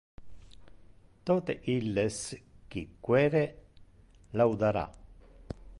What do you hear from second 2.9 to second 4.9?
quere, laudara.